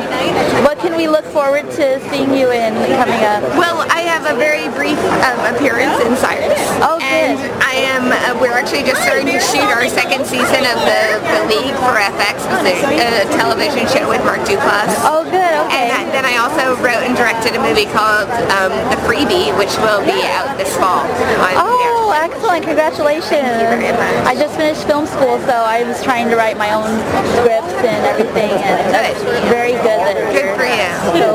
[0.64, 3.42] what can we look forward to seeing you in coming up?
[3.58, 6.60] Well, I have a very brief um, appearance in Cyrus.
[6.86, 7.10] Oh, good.
[7.10, 11.02] And I am, uh, we're actually just starting to shoot our second season of the,
[11.22, 14.94] the League for FX, which is a, television show with Mark Duplass.
[15.04, 15.34] Oh, good.
[15.42, 15.90] And Okay.
[15.92, 20.04] I, then I also wrote and directed a movie called um, The Freebie, which will
[20.06, 21.02] be out this fall.
[21.04, 22.66] on Oh, Oh, excellent!
[22.66, 23.32] Congratulations.
[23.32, 24.28] Thank you very much.
[24.28, 26.92] I just finished film school, so I was trying to write my own
[27.40, 29.44] scripts and everything, and that's Good.
[29.48, 30.92] very good that Good for you.
[31.16, 31.32] so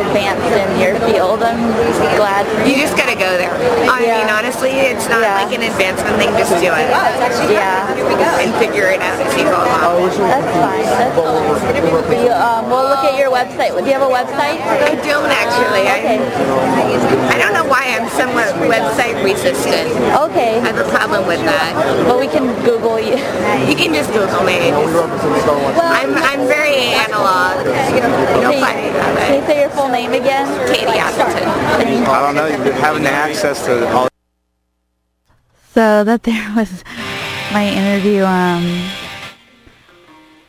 [0.00, 1.42] advanced in your field.
[1.42, 1.60] I'm
[2.16, 2.82] glad for You you.
[2.82, 3.52] just gotta go there.
[3.90, 4.18] I Yeah.
[4.24, 5.44] mean, honestly, it's not Yeah.
[5.44, 6.30] like an advancement thing.
[6.36, 6.88] Just do it.
[7.50, 8.40] Yeah.
[8.40, 10.08] And figure it out as you go along.
[10.08, 10.84] That's fine.
[10.84, 12.24] That's fine.
[12.24, 13.72] You, um, we'll look at your website.
[13.76, 14.58] Do you have a website?
[14.60, 15.84] I don't actually.
[15.88, 16.18] Okay.
[16.18, 19.90] I, I don't know why I'm somewhat website resistant.
[20.28, 20.58] Okay.
[20.60, 21.72] I have a problem with that.
[22.06, 23.16] But we can Google you.
[23.68, 24.72] You can just Google me.
[24.72, 27.64] I'm, I'm very analog.
[27.66, 30.46] You'll Can find me that you, can you say your full name again?
[30.68, 31.46] Katie Aselton.
[32.06, 34.08] I don't know, You having the access to all
[35.74, 36.84] So that there was
[37.52, 38.88] my interview um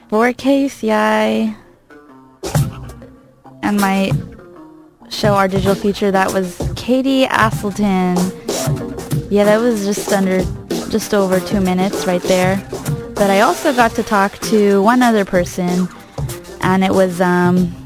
[0.10, 1.56] for KUCI
[3.64, 4.12] and my
[5.10, 8.18] show our digital future that was Katie Aselton.
[9.32, 10.44] Yeah, that was just under
[10.90, 12.58] just over two minutes right there.
[13.16, 15.88] But I also got to talk to one other person
[16.62, 17.81] and it was um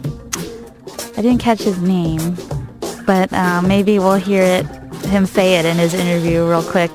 [1.18, 2.36] I didn't catch his name,
[3.06, 4.66] but uh, maybe we'll hear it
[5.06, 6.92] him say it in his interview real quick.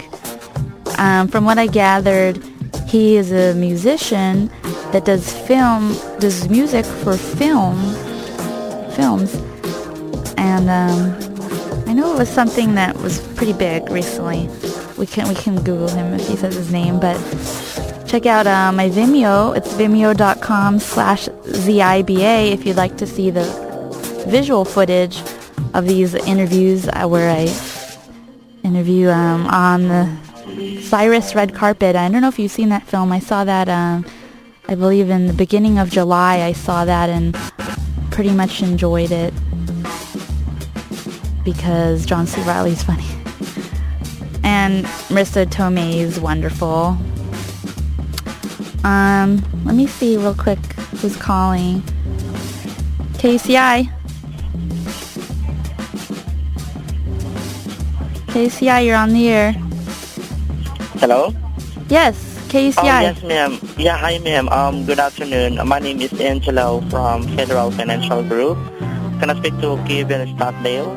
[0.98, 2.42] Um, from what I gathered,
[2.86, 4.48] he is a musician
[4.92, 7.78] that does film, does music for film,
[8.92, 9.34] films,
[10.36, 14.48] and um, I know it was something that was pretty big recently.
[14.98, 17.16] We can we can Google him if he says his name, but
[18.06, 19.56] check out uh, my Vimeo.
[19.56, 23.69] It's vimeo.com slash ziba if you'd like to see the
[24.26, 25.22] visual footage
[25.74, 27.42] of these interviews uh, where I
[28.64, 31.96] interview um, on the Cyrus red carpet.
[31.96, 33.12] I don't know if you've seen that film.
[33.12, 34.04] I saw that, um,
[34.68, 36.42] I believe, in the beginning of July.
[36.42, 37.34] I saw that and
[38.10, 39.32] pretty much enjoyed it
[41.44, 42.40] because John C.
[42.42, 43.06] Reilly's funny.
[44.42, 46.96] and Marisa Tomei is wonderful.
[48.84, 50.58] Um, let me see real quick
[51.00, 51.82] who's calling.
[53.14, 53.99] KUCI.
[58.30, 59.52] KUCI, you're on the air.
[61.02, 61.34] Hello?
[61.88, 62.14] Yes,
[62.48, 62.78] KUCI.
[62.78, 63.58] Oh, yes, ma'am.
[63.76, 64.48] Yeah, hi, ma'am.
[64.50, 65.58] Um, good afternoon.
[65.66, 68.56] My name is Angelo from Federal Financial Group.
[69.18, 70.96] Can I speak to Kevin Stockdale?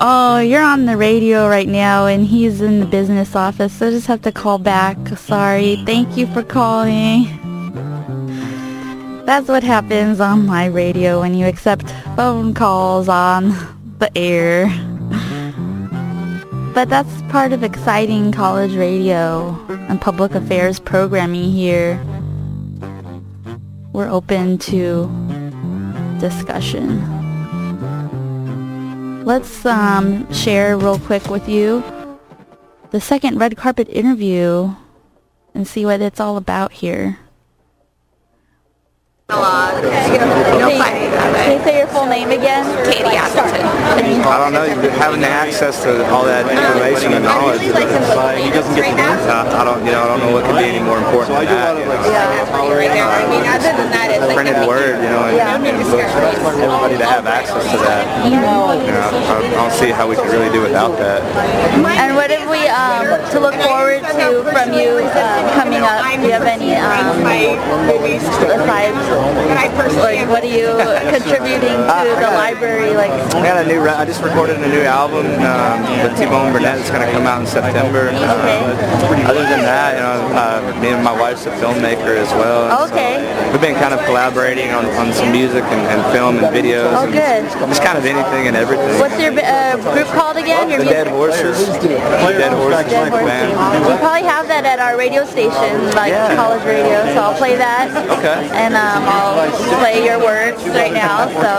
[0.00, 3.90] Oh, you're on the radio right now, and he's in the business office, so I
[3.90, 4.98] just have to call back.
[5.16, 5.76] Sorry.
[5.86, 7.30] Thank you for calling.
[9.24, 13.54] That's what happens on my radio when you accept phone calls on
[14.00, 14.66] the air.
[16.74, 19.56] But that's part of exciting college radio
[19.88, 22.04] and public affairs programming here.
[23.92, 25.08] We're open to
[26.18, 26.98] discussion.
[29.24, 31.84] Let's um, share real quick with you
[32.90, 34.74] the second red carpet interview
[35.54, 37.20] and see what it's all about here.
[39.28, 41.13] Analog.
[41.24, 42.64] You'll find me that Can you say your full name again?
[42.84, 43.64] Katie Aselton.
[44.24, 44.64] I don't know.
[44.64, 47.60] You're having access to all that information and knowledge.
[47.64, 50.68] He doesn't get the Uh, I don't, you know, I don't know what could be
[50.68, 51.78] any more important than that.
[51.80, 51.96] You know?
[52.04, 53.08] Right there.
[53.08, 56.12] I mean, other than that, it's Printed word, you know, and, and books.
[56.12, 58.04] Everybody to have access to that.
[58.26, 61.22] You know, I, I don't see how we could really do without that.
[61.24, 66.02] And what have we um, to look forward to from you um, coming up?
[66.04, 67.22] Do you have any um,
[68.74, 68.94] aside?
[70.00, 70.66] Like, what are you
[71.14, 72.94] contributing to the library?
[72.94, 73.80] Like, I got a new.
[73.80, 76.78] Re- I just recorded a new album um, with T-Bone Burnett.
[76.78, 78.10] It's going to come out in September.
[78.10, 82.66] Um, other than that, you know, uh, me and my wife's a filmmaker as well.
[82.70, 83.22] and so Okay.
[83.52, 86.90] we've been kind of collaborating on, on some music and, and film and videos.
[86.92, 87.42] Oh, and good.
[87.70, 88.98] Just kind of anything and everything.
[88.98, 90.68] what's your uh, group called again?
[90.68, 91.58] Your the music- Dead Horses.
[91.78, 93.86] The Dead Horses Dead Horses.
[93.88, 96.34] We probably have that at our radio station, like Yeah.
[96.36, 97.02] college radio.
[97.14, 97.90] So I'll play that.
[98.18, 98.38] Okay.
[98.54, 99.50] And um, I'll
[99.80, 101.03] play your words right now.
[101.04, 101.52] So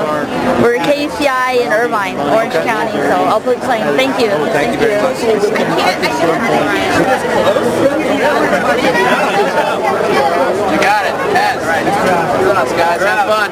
[0.63, 2.93] we're KUCI in Irvine, Orange County.
[2.93, 3.85] So I'll be playing.
[3.95, 4.29] Thank you.
[4.49, 4.95] Thank you very.
[10.71, 11.13] You got it.
[11.29, 11.61] Yes.
[11.63, 11.85] Right.
[12.57, 13.51] Us guys, have fun.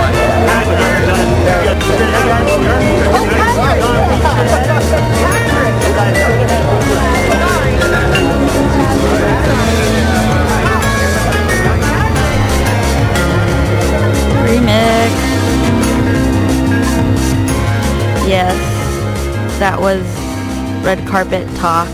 [21.31, 21.87] carpet talk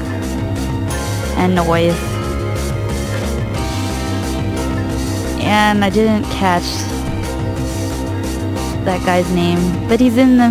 [1.38, 1.96] and noise.
[5.44, 6.64] And I didn't catch
[8.84, 10.50] that guy's name, but he's in the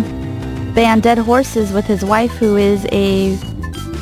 [0.73, 3.37] band Dead Horses with his wife who is a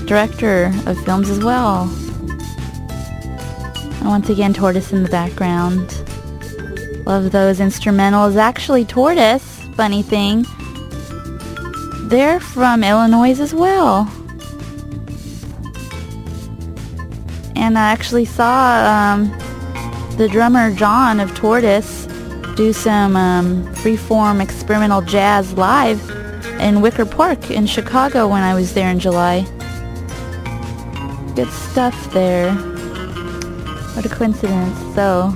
[0.05, 1.83] director of films as well.
[3.99, 5.87] And once again, Tortoise in the background.
[7.07, 8.35] Love those instrumentals.
[8.35, 10.45] Actually, Tortoise, funny thing,
[12.07, 14.11] they're from Illinois as well.
[17.65, 19.31] And I actually saw um,
[20.17, 22.05] the drummer John of Tortoise
[22.55, 25.99] do some um, freeform experimental jazz live
[26.61, 29.41] in Wicker Park in Chicago when I was there in July.
[31.35, 32.53] Good stuff there.
[33.95, 34.77] What a coincidence.
[34.93, 35.35] So,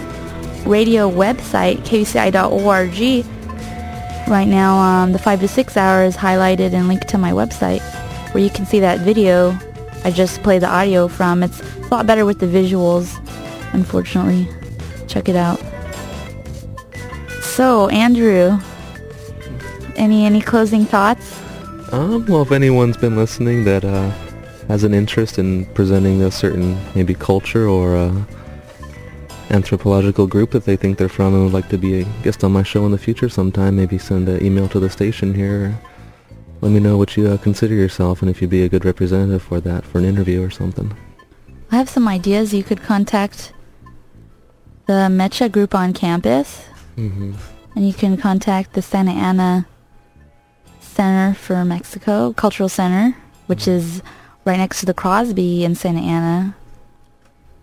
[0.64, 3.26] radio website, kuci.org,
[4.28, 7.82] right now um, the 5 to 6 hour is highlighted and linked to my website
[8.36, 9.58] where you can see that video
[10.04, 11.42] I just played the audio from.
[11.42, 13.16] It's a lot better with the visuals,
[13.72, 14.46] unfortunately.
[15.08, 15.58] Check it out.
[17.40, 18.58] So, Andrew,
[19.96, 21.40] any any closing thoughts?
[21.92, 24.10] Um, well, if anyone's been listening that uh,
[24.68, 28.14] has an interest in presenting a certain maybe culture or uh,
[29.48, 32.52] anthropological group that they think they're from and would like to be a guest on
[32.52, 35.74] my show in the future sometime, maybe send an email to the station here.
[36.66, 39.40] Let me know what you uh, consider yourself and if you'd be a good representative
[39.40, 40.96] for that for an interview or something.
[41.70, 42.52] I have some ideas.
[42.52, 43.52] You could contact
[44.86, 46.64] the MEChA group on campus.
[46.96, 47.34] Mm-hmm.
[47.76, 49.68] And you can contact the Santa Ana
[50.80, 53.70] Center for Mexico, Cultural Center, which mm-hmm.
[53.70, 54.02] is
[54.44, 56.56] right next to the Crosby in Santa Ana,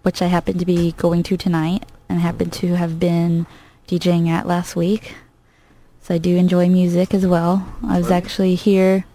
[0.03, 3.47] which I happen to be going to tonight and happen to have been
[3.85, 5.15] DJing at last week.
[6.03, 7.65] So I do enjoy music as well.
[7.87, 9.05] I was actually here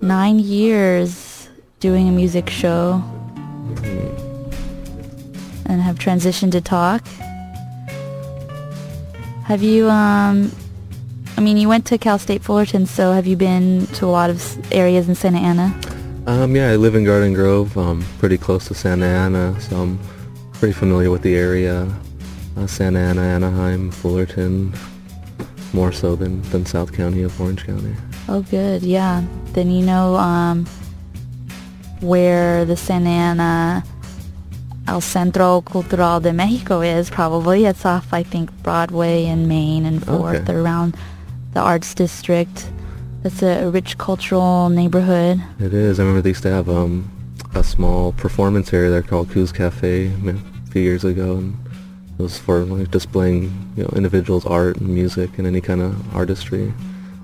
[0.00, 1.50] nine years
[1.80, 3.04] doing a music show
[3.74, 4.10] mm-hmm.
[5.70, 7.06] and have transitioned to talk.
[9.44, 10.50] Have you, um,
[11.36, 14.30] I mean, you went to Cal State Fullerton, so have you been to a lot
[14.30, 15.78] of areas in Santa Ana?
[16.26, 19.98] Um, yeah, I live in Garden Grove, um, pretty close to Santa Ana, so I'm
[20.54, 21.86] pretty familiar with the area.
[22.56, 24.72] Uh, Santa Ana, Anaheim, Fullerton,
[25.74, 27.94] more so than, than South County of Orange County.
[28.28, 29.24] Oh, good, yeah.
[29.52, 30.66] Then you know um,
[32.00, 33.84] where the Santa Ana
[34.86, 37.64] El Centro Cultural de Mexico is probably.
[37.64, 40.52] It's off, I think, Broadway and Main and 4th okay.
[40.52, 40.96] around
[41.52, 42.70] the Arts District.
[43.24, 45.42] It's a, a, rich cultural neighborhood.
[45.58, 45.98] It is.
[45.98, 47.10] I remember they used to have um,
[47.54, 51.63] a small performance area there called Koo's Cafe a few years ago, and
[52.18, 56.16] it was for like displaying you know individuals' art and music and any kind of
[56.16, 56.72] artistry.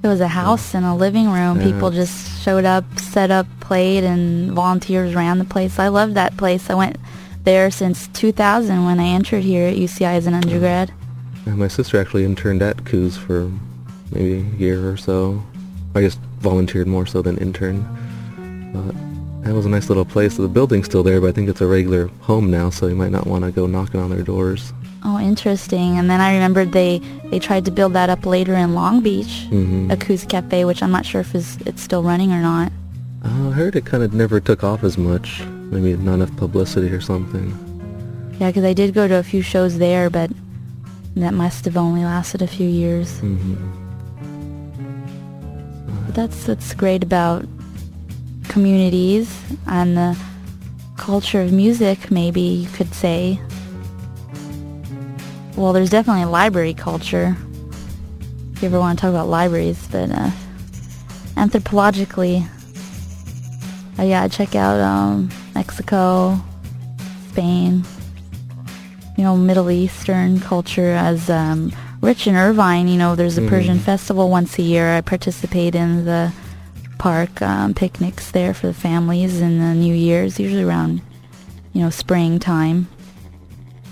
[0.02, 1.60] It was a house and a living room.
[1.60, 1.72] Yeah.
[1.72, 5.78] People just showed up, set up, played, and volunteers ran the place.
[5.78, 6.70] I loved that place.
[6.70, 6.96] I went
[7.44, 10.92] there since 2000 when I entered here at UCI as an undergrad.
[11.46, 13.52] Yeah, my sister actually interned at Koo's for
[14.10, 15.42] maybe a year or so.
[15.94, 17.84] I guess volunteered more so than intern.
[18.72, 18.94] But
[19.44, 20.36] that was a nice little place.
[20.36, 23.10] The building's still there, but I think it's a regular home now, so you might
[23.10, 24.72] not want to go knocking on their doors.
[25.02, 25.98] Oh, interesting.
[25.98, 26.98] And then I remembered they,
[27.30, 29.90] they tried to build that up later in Long Beach, mm-hmm.
[29.90, 32.70] a Koo's Cafe, which I'm not sure if it's, it's still running or not.
[33.24, 35.42] Uh, I heard it kind of never took off as much.
[35.70, 37.56] Maybe not enough publicity or something.
[38.40, 40.30] Yeah, because I did go to a few shows there, but
[41.16, 43.20] that must have only lasted a few years.
[43.20, 43.56] Mm-hmm.
[46.06, 47.46] But that's what's great about
[48.48, 50.18] communities and the
[50.96, 53.40] culture of music, maybe you could say.
[55.56, 57.36] Well, there's definitely a library culture.
[58.52, 60.30] If you ever want to talk about libraries, but uh,
[61.36, 62.48] anthropologically,
[63.98, 66.40] uh, yeah, check out um, Mexico,
[67.30, 67.84] Spain,
[69.18, 72.88] you know, Middle Eastern culture as um, rich in Irvine.
[72.88, 73.48] You know, there's a mm.
[73.48, 74.94] Persian festival once a year.
[74.94, 76.32] I participate in the
[76.98, 81.02] park um, picnics there for the families in the New Year's, usually around,
[81.72, 82.88] you know, springtime.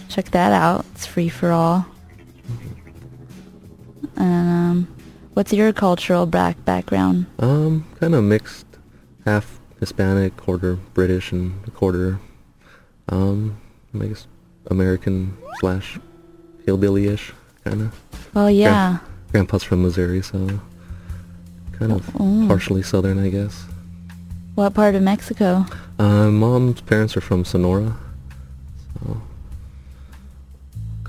[0.09, 0.85] Check that out.
[0.93, 1.87] It's free for all.
[4.17, 4.97] And um,
[5.35, 7.27] what's your cultural back background?
[7.39, 8.67] Um, kind of mixed,
[9.25, 12.19] half Hispanic, quarter British, and a quarter,
[13.09, 13.61] um,
[13.95, 14.27] I guess
[14.67, 16.01] American slash
[16.67, 17.33] hillbilly-ish
[17.65, 18.01] kind of.
[18.35, 18.99] Oh yeah.
[18.99, 20.61] Grand- grandpa's from Missouri, so
[21.73, 22.47] kind of oh.
[22.49, 23.65] partially southern, I guess.
[24.55, 25.65] What part of Mexico?
[25.99, 27.97] Uh, mom's parents are from Sonora.
[29.01, 29.23] So.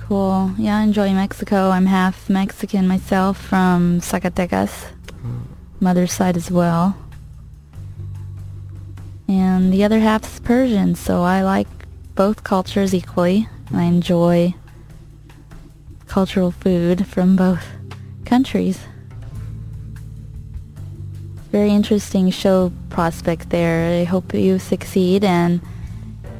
[0.09, 0.51] Cool.
[0.57, 1.69] Yeah, I enjoy Mexico.
[1.69, 4.87] I'm half Mexican myself from Zacatecas.
[5.23, 5.45] Uh.
[5.79, 6.97] Mother's side as well
[9.29, 11.67] and the other half is Persian, so I like
[12.15, 13.47] both cultures equally.
[13.71, 14.55] I enjoy
[16.07, 17.63] cultural food from both
[18.25, 18.79] countries.
[21.51, 24.01] Very interesting show prospect there.
[24.01, 25.61] I hope you succeed and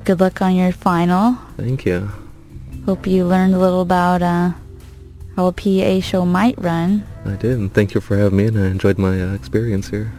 [0.05, 1.37] good luck on your final.
[1.57, 2.11] Thank you.
[2.85, 4.51] Hope you learned a little about uh,
[5.35, 7.05] how a PA show might run.
[7.25, 10.11] I did, and thank you for having me, and I enjoyed my uh, experience here.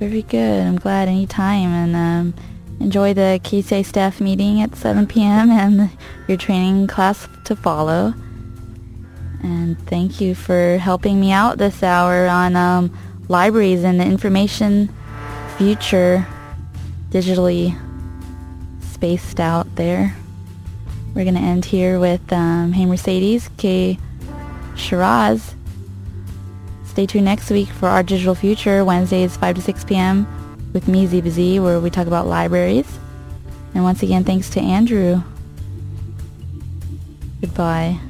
[0.00, 0.66] Very good.
[0.66, 1.68] I'm glad anytime.
[1.68, 2.34] And um,
[2.80, 5.50] enjoy the KUCI staff meeting at 7 p.m.
[5.50, 5.90] and
[6.26, 8.14] your training class to follow.
[9.42, 12.96] And thank you for helping me out this hour on um,
[13.28, 14.88] libraries and the information
[15.56, 16.26] future
[17.10, 17.78] digitally
[18.80, 20.16] spaced out there.
[21.20, 23.98] We're going to end here with um, Hey Mercedes, Que
[24.74, 25.54] Shiraz.
[26.86, 30.26] Stay tuned next week for our digital future, Wednesdays 5 to 6 p.m.
[30.72, 32.98] with me, Ziba Z, where we talk about libraries.
[33.74, 35.22] And once again, thanks to Andrew.
[37.42, 38.00] Goodbye.